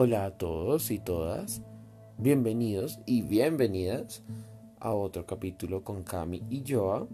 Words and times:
Hola 0.00 0.26
a 0.26 0.30
todos 0.30 0.92
y 0.92 1.00
todas, 1.00 1.60
bienvenidos 2.18 3.00
y 3.04 3.22
bienvenidas 3.22 4.22
a 4.78 4.94
otro 4.94 5.26
capítulo 5.26 5.82
con 5.82 6.04
Cami 6.04 6.44
y 6.48 6.62
Joa. 6.64 7.08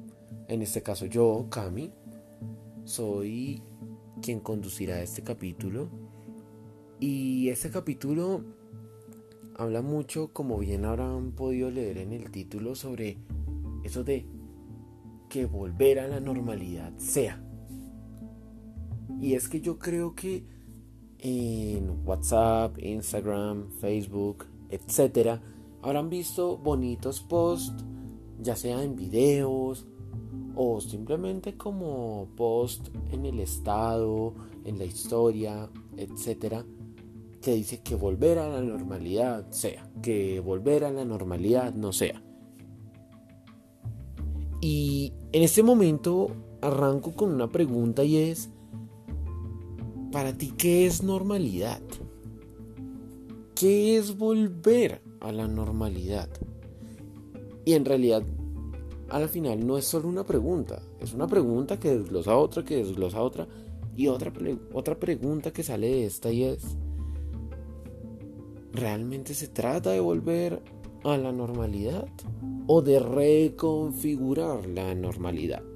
En 0.48 0.60
este 0.60 0.82
caso 0.82 1.06
yo, 1.06 1.46
Cami, 1.48 1.90
soy 2.84 3.62
quien 4.20 4.40
conducirá 4.40 5.00
este 5.00 5.22
capítulo. 5.22 5.88
Y 7.00 7.48
este 7.48 7.70
capítulo 7.70 8.44
habla 9.56 9.80
mucho, 9.80 10.34
como 10.34 10.58
bien 10.58 10.84
habrán 10.84 11.32
podido 11.32 11.70
leer 11.70 11.96
en 11.96 12.12
el 12.12 12.30
título, 12.30 12.74
sobre 12.74 13.16
eso 13.82 14.04
de 14.04 14.26
que 15.30 15.46
volver 15.46 16.00
a 16.00 16.06
la 16.06 16.20
normalidad 16.20 16.92
sea. 16.98 17.42
Y 19.22 19.32
es 19.32 19.48
que 19.48 19.62
yo 19.62 19.78
creo 19.78 20.14
que 20.14 20.53
en 21.24 22.02
WhatsApp, 22.04 22.78
Instagram, 22.78 23.70
Facebook, 23.80 24.44
etc., 24.68 25.40
habrán 25.82 26.10
visto 26.10 26.58
bonitos 26.58 27.20
posts, 27.20 27.72
ya 28.40 28.54
sea 28.56 28.82
en 28.82 28.94
videos 28.94 29.86
o 30.54 30.80
simplemente 30.80 31.56
como 31.56 32.28
post 32.36 32.88
en 33.10 33.24
el 33.24 33.40
estado, 33.40 34.34
en 34.64 34.78
la 34.78 34.84
historia, 34.84 35.70
etc., 35.96 36.62
que 37.40 37.54
dice 37.54 37.80
que 37.82 37.94
volver 37.94 38.38
a 38.38 38.48
la 38.48 38.60
normalidad 38.60 39.50
sea, 39.50 39.90
que 40.02 40.40
volver 40.40 40.84
a 40.84 40.90
la 40.90 41.04
normalidad 41.06 41.74
no 41.74 41.92
sea. 41.92 42.22
Y 44.60 45.12
en 45.32 45.42
este 45.42 45.62
momento 45.62 46.30
arranco 46.60 47.12
con 47.12 47.32
una 47.32 47.50
pregunta 47.50 48.04
y 48.04 48.16
es, 48.16 48.50
para 50.14 50.32
ti, 50.32 50.52
¿qué 50.56 50.86
es 50.86 51.02
normalidad? 51.02 51.82
¿Qué 53.56 53.96
es 53.96 54.16
volver 54.16 55.02
a 55.18 55.32
la 55.32 55.48
normalidad? 55.48 56.28
Y 57.64 57.72
en 57.72 57.84
realidad, 57.84 58.22
al 59.08 59.28
final 59.28 59.66
no 59.66 59.76
es 59.76 59.86
solo 59.86 60.08
una 60.08 60.22
pregunta, 60.22 60.80
es 61.00 61.14
una 61.14 61.26
pregunta 61.26 61.80
que 61.80 61.98
desglosa 61.98 62.36
otra, 62.36 62.64
que 62.64 62.76
desglosa 62.76 63.20
otra, 63.20 63.48
y 63.96 64.06
otra, 64.06 64.32
otra 64.72 65.00
pregunta 65.00 65.52
que 65.52 65.64
sale 65.64 65.88
de 65.88 66.04
esta 66.06 66.30
y 66.30 66.44
es, 66.44 66.62
¿realmente 68.72 69.34
se 69.34 69.48
trata 69.48 69.90
de 69.90 69.98
volver 69.98 70.62
a 71.02 71.16
la 71.16 71.32
normalidad 71.32 72.06
o 72.68 72.82
de 72.82 73.00
reconfigurar 73.00 74.64
la 74.68 74.94
normalidad? 74.94 75.73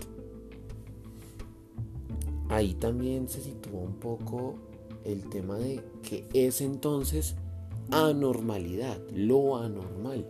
Ahí 2.49 2.75
también 2.75 3.29
se 3.29 3.41
sitúa 3.41 3.81
un 3.81 3.95
poco 3.95 4.57
el 5.05 5.29
tema 5.29 5.57
de 5.59 5.83
que 6.03 6.27
es 6.33 6.61
entonces 6.61 7.37
anormalidad, 7.91 8.99
lo 9.13 9.57
anormal. 9.57 10.27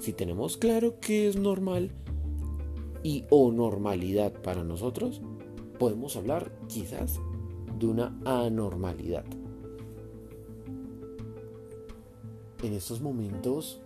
Si 0.00 0.12
tenemos 0.12 0.56
claro 0.56 0.98
qué 1.00 1.28
es 1.28 1.36
normal 1.36 1.90
y 3.02 3.24
o 3.30 3.50
normalidad 3.52 4.32
para 4.42 4.64
nosotros, 4.64 5.20
podemos 5.78 6.16
hablar 6.16 6.52
quizás 6.68 7.20
de 7.78 7.86
una 7.86 8.16
anormalidad. 8.24 9.24
En 12.62 12.72
estos 12.74 13.00
momentos 13.00 13.80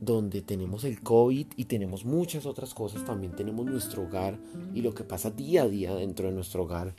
donde 0.00 0.42
tenemos 0.42 0.84
el 0.84 1.00
COVID 1.02 1.46
y 1.56 1.64
tenemos 1.64 2.04
muchas 2.04 2.46
otras 2.46 2.74
cosas, 2.74 3.04
también 3.04 3.34
tenemos 3.34 3.66
nuestro 3.66 4.04
hogar 4.04 4.38
y 4.74 4.82
lo 4.82 4.94
que 4.94 5.04
pasa 5.04 5.30
día 5.30 5.62
a 5.62 5.68
día 5.68 5.94
dentro 5.94 6.28
de 6.28 6.34
nuestro 6.34 6.64
hogar. 6.64 6.94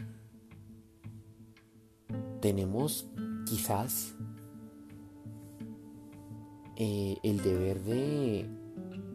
Tenemos 2.42 3.08
quizás 3.46 4.16
eh, 6.76 7.18
el 7.24 7.42
deber 7.42 7.82
de, 7.84 8.46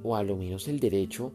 o 0.02 0.16
a 0.16 0.22
lo 0.22 0.36
menos 0.36 0.68
el 0.68 0.80
derecho 0.80 1.32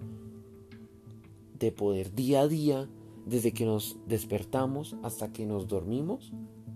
de 1.58 1.72
poder 1.72 2.14
día 2.14 2.42
a 2.42 2.48
día, 2.48 2.90
desde 3.26 3.52
que 3.52 3.66
nos 3.66 3.98
despertamos 4.08 4.96
hasta 5.04 5.32
que 5.32 5.46
nos 5.46 5.68
dormimos, 5.68 6.32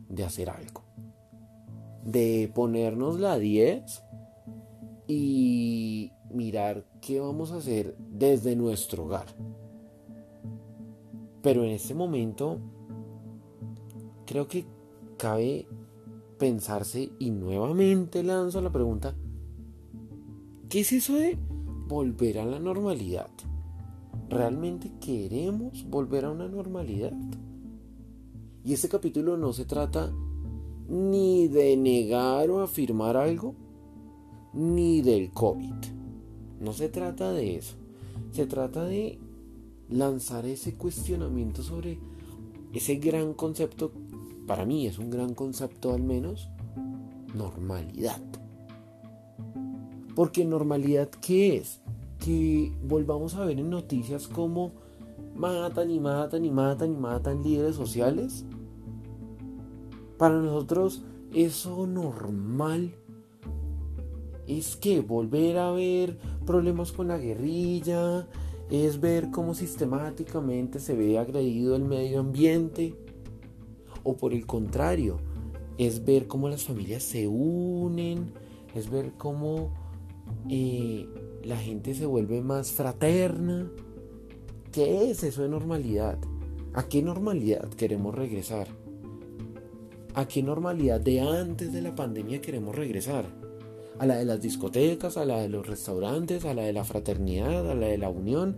de 0.10 0.24
hacer 0.24 0.50
algo. 0.50 0.84
De 2.04 2.52
ponernos 2.54 3.20
la 3.20 3.40
10 3.40 4.04
y 5.08 6.12
mirar 6.32 6.86
qué 7.02 7.20
vamos 7.20 7.52
a 7.52 7.58
hacer 7.58 7.96
desde 7.98 8.56
nuestro 8.56 9.06
hogar. 9.06 9.28
Pero 11.42 11.64
en 11.64 11.72
este 11.72 11.94
momento 11.94 12.60
creo 14.26 14.48
que 14.48 14.66
cabe 15.18 15.68
pensarse 16.38 17.12
y 17.20 17.32
nuevamente 17.32 18.24
lanzo 18.24 18.62
la 18.62 18.72
pregunta, 18.72 19.16
¿qué 20.70 20.82
es 20.82 20.92
eso 20.92 21.16
de 21.16 21.38
volver 21.88 22.40
a 22.40 22.46
la 22.46 22.60
normalidad? 22.60 23.30
¿Realmente 24.30 24.92
queremos 25.00 25.86
volver 25.90 26.26
a 26.26 26.32
una 26.32 26.48
normalidad? 26.48 27.14
Y 28.66 28.74
este 28.74 28.88
capítulo 28.88 29.38
no 29.38 29.52
se 29.54 29.66
trata 29.66 30.12
ni 30.88 31.48
de 31.48 31.76
negar 31.78 32.50
o 32.50 32.62
afirmar 32.62 33.18
algo, 33.18 33.56
ni 34.54 35.02
del 35.02 35.32
COVID. 35.32 35.74
No 36.60 36.74
se 36.74 36.90
trata 36.90 37.32
de 37.32 37.58
eso. 37.58 37.76
Se 38.32 38.46
trata 38.46 38.86
de 38.86 39.20
lanzar 39.90 40.46
ese 40.46 40.76
cuestionamiento 40.76 41.64
sobre 41.64 42.00
ese 42.74 42.96
gran 42.96 43.34
concepto, 43.34 43.92
para 44.48 44.66
mí 44.66 44.88
es 44.88 44.98
un 44.98 45.10
gran 45.10 45.34
concepto 45.36 45.94
al 45.94 46.04
menos, 46.04 46.50
normalidad. 47.36 48.22
Porque 50.16 50.46
normalidad, 50.46 51.10
¿qué 51.10 51.58
es? 51.58 51.82
Que 52.20 52.72
volvamos 52.84 53.36
a 53.36 53.46
ver 53.46 53.60
en 53.60 53.70
noticias 53.70 54.28
como 54.28 54.72
matan 55.36 55.92
y 55.92 56.00
matan 56.00 56.46
y 56.46 56.52
matan 56.52 56.94
y 56.94 56.98
matan 56.98 57.44
líderes 57.44 57.76
sociales. 57.76 58.46
Para 60.18 60.40
nosotros 60.40 61.04
eso 61.34 61.88
normal 61.88 62.96
es 64.48 64.76
que 64.76 65.02
volver 65.02 65.58
a 65.58 65.72
ver 65.72 66.18
problemas 66.46 66.92
con 66.92 67.08
la 67.08 67.18
guerrilla, 67.18 68.28
es 68.70 69.00
ver 69.00 69.30
cómo 69.32 69.54
sistemáticamente 69.54 70.80
se 70.80 70.96
ve 70.96 71.18
agredido 71.18 71.76
el 71.76 71.84
medio 71.84 72.20
ambiente, 72.20 72.96
o 74.04 74.18
por 74.18 74.34
el 74.34 74.46
contrario, 74.46 75.18
es 75.78 76.04
ver 76.04 76.28
cómo 76.28 76.50
las 76.50 76.66
familias 76.66 77.04
se 77.04 77.28
unen, 77.28 78.32
es 78.76 78.90
ver 78.90 79.14
cómo 79.18 79.74
eh, 80.50 81.08
la 81.44 81.58
gente 81.58 81.94
se 81.94 82.06
vuelve 82.06 82.42
más 82.42 82.72
fraterna. 82.72 83.72
¿Qué 84.72 85.12
es 85.12 85.24
eso 85.24 85.44
de 85.44 85.50
normalidad? 85.50 86.18
¿A 86.74 86.88
qué 86.88 87.02
normalidad 87.02 87.70
queremos 87.70 88.16
regresar? 88.16 88.68
¿A 90.16 90.28
qué 90.28 90.44
normalidad 90.44 91.00
de 91.00 91.22
antes 91.22 91.72
de 91.72 91.82
la 91.82 91.96
pandemia 91.96 92.42
queremos 92.42 92.76
regresar? 92.76 93.43
A 94.00 94.06
la 94.06 94.16
de 94.16 94.26
las 94.26 94.42
discotecas, 94.42 95.18
a 95.18 95.26
la 95.26 95.42
de 95.42 95.50
los 95.50 95.68
restaurantes, 95.68 96.46
a 96.46 96.54
la 96.54 96.64
de 96.64 96.74
la 96.74 96.84
fraternidad, 96.84 97.70
a 97.70 97.76
la 97.76 97.88
de 97.88 97.98
la 97.98 98.10
unión. 98.10 98.58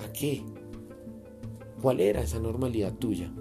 ¿A 0.00 0.12
qué? 0.12 0.42
¿Cuál 1.80 2.00
era 2.00 2.22
esa 2.22 2.38
normalidad 2.38 2.94
tuya? 2.94 3.32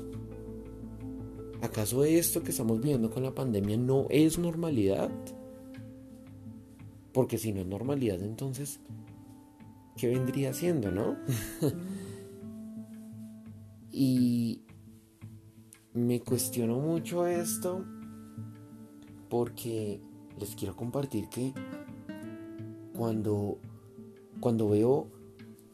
¿Acaso 1.61 2.03
esto 2.03 2.43
que 2.43 2.51
estamos 2.51 2.81
viendo 2.81 3.09
con 3.09 3.23
la 3.23 3.33
pandemia 3.33 3.77
no 3.77 4.07
es 4.09 4.37
normalidad? 4.37 5.09
Porque 7.13 7.37
si 7.37 7.53
no 7.53 7.61
es 7.61 7.67
normalidad, 7.67 8.21
entonces, 8.21 8.79
¿qué 9.95 10.07
vendría 10.07 10.53
siendo, 10.53 10.91
no? 10.91 11.15
y 13.91 14.63
me 15.93 16.21
cuestiono 16.21 16.79
mucho 16.79 17.27
esto 17.27 17.85
porque 19.29 20.01
les 20.39 20.55
quiero 20.55 20.75
compartir 20.75 21.29
que 21.29 21.53
cuando, 22.95 23.57
cuando 24.39 24.69
veo 24.69 25.07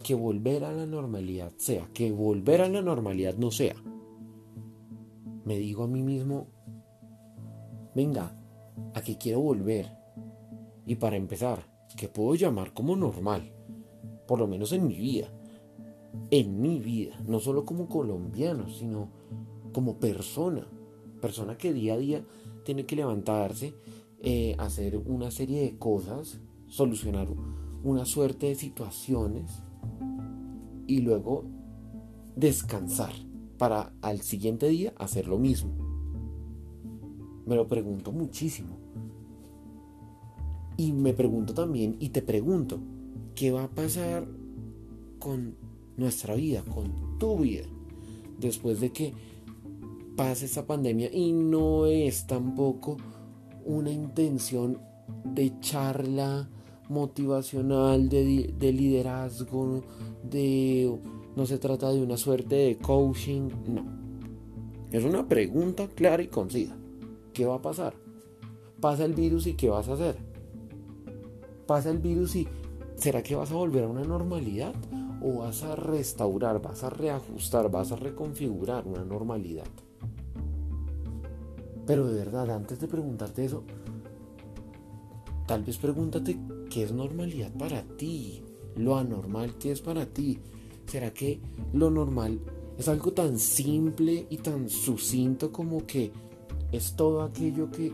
que 0.03 0.15
volver 0.15 0.63
a 0.63 0.71
la 0.71 0.85
normalidad 0.85 1.51
sea, 1.57 1.87
que 1.93 2.11
volver 2.11 2.61
a 2.61 2.69
la 2.69 2.81
normalidad 2.81 3.35
no 3.35 3.51
sea, 3.51 3.75
me 5.45 5.57
digo 5.57 5.83
a 5.83 5.87
mí 5.87 6.01
mismo, 6.01 6.47
venga, 7.95 8.35
a 8.93 9.01
qué 9.01 9.17
quiero 9.17 9.41
volver. 9.41 9.91
Y 10.85 10.95
para 10.95 11.17
empezar, 11.17 11.65
que 11.97 12.07
puedo 12.07 12.35
llamar 12.35 12.73
como 12.73 12.95
normal, 12.95 13.51
por 14.27 14.39
lo 14.39 14.47
menos 14.47 14.71
en 14.71 14.87
mi 14.87 14.95
vida, 14.95 15.27
en 16.31 16.61
mi 16.61 16.79
vida, 16.79 17.19
no 17.27 17.39
solo 17.39 17.65
como 17.65 17.87
colombiano, 17.87 18.69
sino 18.69 19.09
como 19.73 19.97
persona, 19.97 20.67
persona 21.21 21.57
que 21.57 21.73
día 21.73 21.95
a 21.95 21.97
día 21.97 22.23
tiene 22.63 22.85
que 22.85 22.95
levantarse 22.95 23.73
eh, 24.21 24.55
hacer 24.57 24.97
una 24.97 25.31
serie 25.31 25.61
de 25.61 25.77
cosas, 25.77 26.39
solucionar 26.67 27.27
una 27.83 28.05
suerte 28.05 28.47
de 28.47 28.55
situaciones 28.55 29.63
y 30.87 30.99
luego 30.99 31.45
descansar 32.35 33.13
para 33.57 33.93
al 34.01 34.21
siguiente 34.21 34.67
día 34.67 34.93
hacer 34.97 35.27
lo 35.27 35.37
mismo. 35.37 35.71
Me 37.45 37.55
lo 37.55 37.67
pregunto 37.67 38.11
muchísimo. 38.11 38.77
Y 40.77 40.93
me 40.93 41.13
pregunto 41.13 41.53
también, 41.53 41.97
y 41.99 42.09
te 42.09 42.21
pregunto, 42.21 42.79
¿qué 43.35 43.51
va 43.51 43.65
a 43.65 43.69
pasar 43.69 44.27
con 45.19 45.55
nuestra 45.97 46.35
vida, 46.35 46.63
con 46.63 47.17
tu 47.19 47.39
vida, 47.39 47.65
después 48.39 48.79
de 48.79 48.91
que 48.91 49.13
pase 50.15 50.45
esta 50.45 50.65
pandemia? 50.65 51.09
Y 51.13 51.33
no 51.33 51.85
es 51.85 52.27
tampoco 52.27 52.95
una 53.65 53.91
intención 53.91 54.81
de 55.23 55.59
charla 55.59 56.49
motivacional, 56.89 58.09
de, 58.09 58.53
de 58.57 58.73
liderazgo, 58.73 59.83
de... 60.23 60.99
No 61.35 61.45
se 61.45 61.57
trata 61.57 61.91
de 61.91 62.01
una 62.01 62.17
suerte 62.17 62.55
de 62.55 62.77
coaching, 62.77 63.49
no. 63.67 63.99
Es 64.91 65.03
una 65.03 65.27
pregunta 65.27 65.87
clara 65.87 66.23
y 66.23 66.27
concisa. 66.27 66.75
¿Qué 67.31 67.45
va 67.45 67.55
a 67.55 67.61
pasar? 67.61 67.93
Pasa 68.81 69.05
el 69.05 69.13
virus 69.13 69.45
y 69.47 69.53
¿qué 69.53 69.69
vas 69.69 69.87
a 69.87 69.93
hacer? 69.93 70.17
Pasa 71.67 71.91
el 71.91 71.99
virus 71.99 72.35
y 72.35 72.47
¿será 72.95 73.21
que 73.21 73.35
vas 73.35 73.51
a 73.51 73.55
volver 73.55 73.83
a 73.83 73.87
una 73.87 74.03
normalidad? 74.03 74.73
¿O 75.21 75.39
vas 75.39 75.63
a 75.63 75.75
restaurar, 75.75 76.61
vas 76.61 76.83
a 76.83 76.89
reajustar, 76.89 77.69
vas 77.69 77.91
a 77.91 77.97
reconfigurar 77.97 78.87
una 78.87 79.05
normalidad? 79.05 79.67
Pero 81.89 82.05
de 82.05 82.13
verdad, 82.13 82.51
antes 82.51 82.79
de 82.79 82.87
preguntarte 82.87 83.43
eso, 83.43 83.63
tal 85.47 85.63
vez 85.63 85.79
pregúntate 85.79 86.37
qué 86.69 86.83
es 86.83 86.91
normalidad 86.91 87.51
para 87.53 87.81
ti, 87.81 88.43
lo 88.75 88.95
anormal 88.95 89.57
que 89.57 89.71
es 89.71 89.81
para 89.81 90.05
ti. 90.05 90.37
¿Será 90.85 91.11
que 91.11 91.41
lo 91.73 91.89
normal 91.89 92.41
es 92.77 92.87
algo 92.89 93.11
tan 93.13 93.39
simple 93.39 94.27
y 94.29 94.37
tan 94.37 94.69
sucinto 94.69 95.51
como 95.51 95.87
que 95.87 96.11
es 96.71 96.95
todo 96.95 97.23
aquello 97.23 97.71
que 97.71 97.91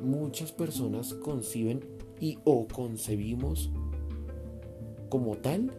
muchas 0.00 0.50
personas 0.50 1.12
conciben 1.12 1.84
y 2.18 2.38
o 2.44 2.66
concebimos 2.66 3.70
como 5.10 5.36
tal? 5.36 5.70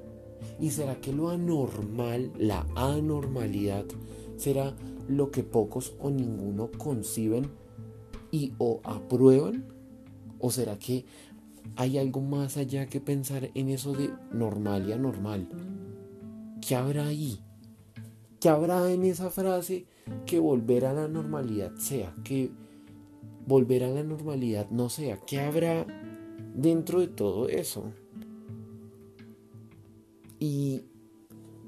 ¿Y 0.59 0.69
será 0.69 1.01
que 1.01 1.13
lo 1.13 1.29
anormal, 1.31 2.31
la 2.37 2.67
anormalidad, 2.75 3.85
será 4.37 4.75
lo 5.09 5.31
que 5.31 5.43
pocos 5.43 5.95
o 5.99 6.09
ninguno 6.09 6.69
conciben 6.77 7.49
y 8.31 8.53
o 8.57 8.79
aprueban? 8.83 9.65
¿O 10.39 10.51
será 10.51 10.77
que 10.77 11.05
hay 11.75 11.97
algo 11.97 12.21
más 12.21 12.57
allá 12.57 12.85
que 12.85 13.01
pensar 13.01 13.49
en 13.53 13.69
eso 13.69 13.93
de 13.93 14.09
normal 14.31 14.87
y 14.87 14.93
anormal? 14.93 15.49
¿Qué 16.65 16.75
habrá 16.75 17.07
ahí? 17.07 17.39
¿Qué 18.39 18.47
habrá 18.47 18.89
en 18.91 19.03
esa 19.03 19.29
frase 19.29 19.85
que 20.25 20.39
volver 20.39 20.85
a 20.85 20.93
la 20.93 21.07
normalidad 21.07 21.75
sea? 21.75 22.15
Que 22.23 22.51
volver 23.45 23.83
a 23.83 23.89
la 23.89 24.03
normalidad 24.03 24.69
no 24.69 24.89
sea. 24.89 25.17
¿Qué 25.25 25.39
habrá 25.39 25.85
dentro 26.55 26.99
de 27.01 27.07
todo 27.07 27.49
eso? 27.49 27.91
Y 30.39 30.83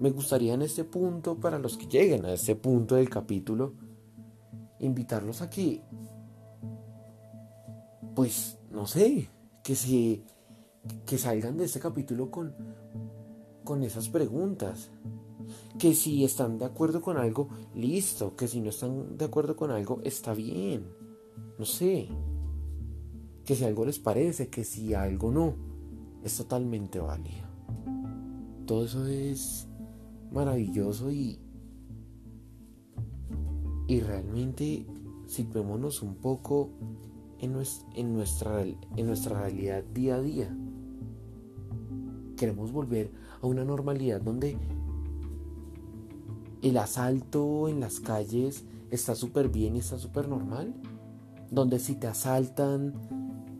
me 0.02 0.10
gustaría 0.10 0.56
en 0.56 0.64
este 0.64 0.84
punto, 0.84 1.40
para 1.40 1.60
los 1.60 1.78
que 1.78 1.86
lleguen 1.86 2.26
a 2.26 2.34
este 2.34 2.56
punto 2.56 2.96
del 2.96 3.08
capítulo, 3.08 3.76
invitarlos 4.80 5.44
a 5.44 5.50
que, 5.50 5.84
pues, 8.16 8.58
no 8.72 8.88
sé, 8.88 9.30
que 9.64 9.76
se 9.76 10.24
que 11.06 11.20
salgan 11.20 11.58
de 11.58 11.66
este 11.66 11.80
capítulo 11.80 12.32
con, 12.32 12.56
con 13.64 13.84
esas 13.84 14.10
preguntas 14.10 14.90
que 15.78 15.94
si 15.94 16.24
están 16.24 16.58
de 16.58 16.66
acuerdo 16.66 17.00
con 17.02 17.18
algo, 17.18 17.50
listo, 17.76 18.36
que 18.36 18.48
si 18.48 18.60
no 18.60 18.72
están 18.72 19.20
de 19.20 19.26
acuerdo 19.26 19.56
con 19.56 19.70
algo, 19.70 20.02
está 20.04 20.34
bien. 20.34 20.88
No 21.60 21.66
sé. 21.66 22.08
Que 23.46 23.56
si 23.56 23.66
algo 23.66 23.86
les 23.86 24.00
parece, 24.00 24.50
que 24.50 24.64
si 24.64 24.96
algo 24.96 25.32
no, 25.32 25.54
es 26.24 26.38
totalmente 26.38 27.00
válido. 27.00 27.46
Todo 28.66 28.86
eso 28.86 29.06
es 29.06 29.68
maravilloso 30.32 31.12
y 31.12 31.40
y 33.88 34.00
realmente 34.00 34.86
situémonos 35.28 36.02
un 36.02 36.16
poco 36.16 36.70
en 37.40 37.56
en 37.96 38.14
nuestra, 38.14 38.64
en 38.64 39.06
nuestra 39.06 39.42
realidad 39.42 39.84
día 39.84 40.16
a 40.16 40.22
día. 40.22 40.58
Queremos 42.38 42.72
volver 42.72 43.12
a 43.42 43.48
una 43.48 43.66
normalidad 43.66 44.22
donde 44.22 44.58
el 46.62 46.78
asalto 46.78 47.68
en 47.68 47.82
las 47.82 48.00
calles 48.00 48.64
está 48.92 49.14
súper 49.14 49.50
bien 49.50 49.76
y 49.76 49.80
está 49.80 49.98
súper 49.98 50.30
normal. 50.30 50.74
Donde 51.50 51.78
si 51.80 51.96
te 51.96 52.08
asaltan, 52.08 52.94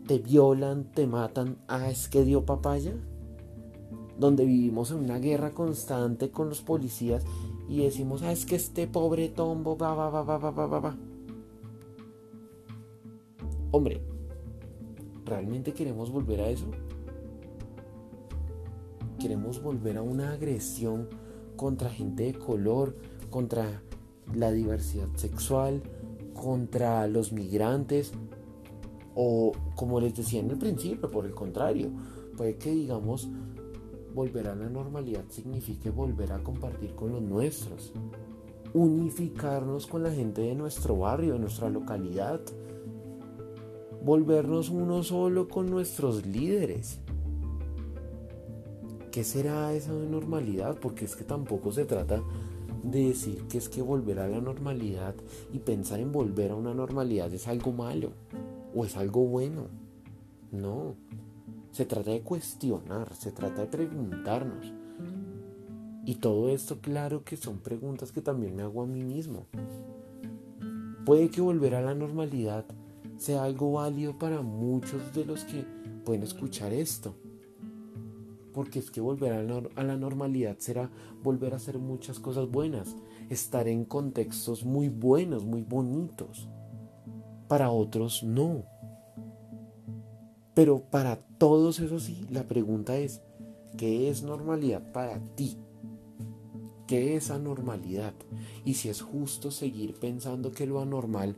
te 0.06 0.18
violan, 0.18 0.90
te 0.92 1.06
matan, 1.06 1.58
ah, 1.68 1.90
es 1.90 2.08
que 2.08 2.24
dio 2.24 2.46
papaya 2.46 2.94
donde 4.18 4.44
vivimos 4.44 4.90
en 4.90 4.98
una 4.98 5.18
guerra 5.18 5.52
constante 5.52 6.30
con 6.30 6.48
los 6.48 6.62
policías 6.62 7.24
y 7.68 7.82
decimos, 7.82 8.22
ah, 8.22 8.32
es 8.32 8.44
que 8.44 8.56
este 8.56 8.86
pobre 8.86 9.28
tombo, 9.28 9.76
va, 9.76 9.94
va, 9.94 10.10
va, 10.10 10.22
va, 10.22 10.38
va, 10.38 10.66
va, 10.66 10.80
va. 10.80 10.96
Hombre, 13.70 14.02
¿realmente 15.24 15.72
queremos 15.72 16.10
volver 16.10 16.40
a 16.40 16.48
eso? 16.48 16.66
¿Queremos 19.18 19.62
volver 19.62 19.96
a 19.96 20.02
una 20.02 20.32
agresión 20.32 21.08
contra 21.56 21.88
gente 21.88 22.24
de 22.24 22.34
color, 22.34 22.96
contra 23.30 23.82
la 24.34 24.50
diversidad 24.50 25.08
sexual, 25.14 25.82
contra 26.34 27.06
los 27.06 27.32
migrantes? 27.32 28.12
O 29.14 29.52
como 29.74 30.00
les 30.00 30.14
decía 30.14 30.40
en 30.40 30.50
el 30.50 30.58
principio, 30.58 31.10
por 31.10 31.24
el 31.24 31.34
contrario, 31.34 31.90
puede 32.36 32.56
que 32.56 32.72
digamos, 32.72 33.30
volver 34.14 34.48
a 34.48 34.54
la 34.54 34.68
normalidad 34.68 35.24
signifique 35.28 35.90
volver 35.90 36.32
a 36.32 36.42
compartir 36.42 36.94
con 36.94 37.12
los 37.12 37.22
nuestros, 37.22 37.92
unificarnos 38.74 39.86
con 39.86 40.02
la 40.02 40.10
gente 40.10 40.42
de 40.42 40.54
nuestro 40.54 40.96
barrio, 40.96 41.34
de 41.34 41.40
nuestra 41.40 41.68
localidad, 41.68 42.40
volvernos 44.04 44.68
uno 44.68 45.02
solo 45.02 45.48
con 45.48 45.70
nuestros 45.70 46.26
líderes 46.26 47.00
¿Qué 49.12 49.24
será 49.24 49.74
esa 49.74 49.92
normalidad? 49.92 50.78
Porque 50.80 51.04
es 51.04 51.14
que 51.16 51.24
tampoco 51.24 51.70
se 51.70 51.84
trata 51.84 52.22
de 52.82 53.08
decir 53.08 53.44
que 53.46 53.58
es 53.58 53.68
que 53.68 53.82
volver 53.82 54.18
a 54.18 54.26
la 54.26 54.40
normalidad 54.40 55.14
y 55.52 55.58
pensar 55.58 56.00
en 56.00 56.10
volver 56.10 56.50
a 56.50 56.54
una 56.54 56.72
normalidad 56.72 57.32
es 57.34 57.46
algo 57.46 57.72
malo 57.72 58.12
o 58.74 58.86
es 58.86 58.96
algo 58.96 59.26
bueno. 59.26 59.66
No, 60.50 60.94
se 61.72 61.84
trata 61.84 62.10
de 62.12 62.22
cuestionar, 62.22 63.12
se 63.14 63.32
trata 63.32 63.62
de 63.62 63.66
preguntarnos. 63.66 64.72
Y 66.04 66.16
todo 66.16 66.48
esto 66.48 66.80
claro 66.80 67.24
que 67.24 67.36
son 67.36 67.58
preguntas 67.58 68.12
que 68.12 68.22
también 68.22 68.54
me 68.54 68.62
hago 68.62 68.82
a 68.82 68.86
mí 68.86 69.02
mismo. 69.02 69.46
Puede 71.04 71.30
que 71.30 71.40
volver 71.40 71.74
a 71.74 71.82
la 71.82 71.94
normalidad 71.94 72.64
sea 73.16 73.42
algo 73.42 73.72
válido 73.72 74.18
para 74.18 74.42
muchos 74.42 75.12
de 75.12 75.24
los 75.24 75.44
que 75.44 75.64
pueden 76.04 76.22
escuchar 76.22 76.72
esto 76.72 77.14
porque 78.52 78.78
es 78.78 78.90
que 78.90 79.00
volver 79.00 79.32
a 79.32 79.82
la 79.82 79.96
normalidad 79.96 80.56
será 80.58 80.90
volver 81.22 81.54
a 81.54 81.56
hacer 81.56 81.78
muchas 81.78 82.18
cosas 82.20 82.50
buenas, 82.50 82.96
estar 83.30 83.66
en 83.68 83.84
contextos 83.84 84.64
muy 84.64 84.88
buenos, 84.88 85.44
muy 85.44 85.62
bonitos. 85.62 86.48
Para 87.48 87.70
otros 87.70 88.22
no. 88.22 88.64
Pero 90.54 90.82
para 90.90 91.16
todos 91.38 91.80
eso 91.80 91.98
sí, 91.98 92.26
la 92.30 92.44
pregunta 92.44 92.96
es, 92.98 93.22
¿qué 93.76 94.10
es 94.10 94.22
normalidad 94.22 94.92
para 94.92 95.18
ti? 95.34 95.56
¿Qué 96.86 97.16
es 97.16 97.30
anormalidad? 97.30 98.14
Y 98.64 98.74
si 98.74 98.90
es 98.90 99.00
justo 99.00 99.50
seguir 99.50 99.94
pensando 99.94 100.52
que 100.52 100.66
lo 100.66 100.80
anormal 100.80 101.36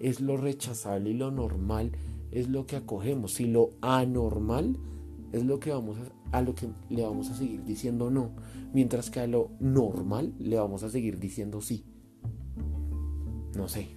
es 0.00 0.20
lo 0.20 0.36
rechazable 0.36 1.10
y 1.10 1.14
lo 1.14 1.30
normal 1.30 1.92
es 2.30 2.48
lo 2.48 2.66
que 2.66 2.76
acogemos. 2.76 3.34
Si 3.34 3.46
lo 3.46 3.72
anormal 3.82 4.78
es 5.32 5.44
lo 5.44 5.60
que 5.60 5.72
vamos 5.72 5.98
a, 5.98 6.38
a 6.38 6.42
lo 6.42 6.54
que 6.54 6.68
le 6.88 7.02
vamos 7.02 7.30
a 7.30 7.34
seguir 7.34 7.64
diciendo 7.64 8.10
no, 8.10 8.30
mientras 8.72 9.10
que 9.10 9.20
a 9.20 9.26
lo 9.26 9.50
normal 9.60 10.32
le 10.38 10.56
vamos 10.56 10.82
a 10.84 10.90
seguir 10.90 11.18
diciendo 11.18 11.60
sí. 11.60 11.84
No 13.54 13.68
sé. 13.68 13.88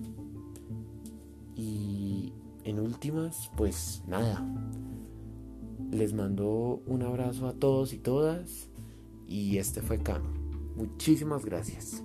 Y 1.55 2.33
en 2.67 2.79
últimas, 2.81 3.49
pues 3.55 4.03
nada. 4.07 4.45
Les 5.89 6.13
mando 6.13 6.83
un 6.85 7.01
abrazo 7.01 7.47
a 7.47 7.53
todos 7.53 7.93
y 7.93 7.97
todas. 7.97 8.69
Y 9.25 9.57
este 9.57 9.81
fue 9.81 9.99
Cam. 9.99 10.21
Muchísimas 10.75 11.45
gracias. 11.45 12.03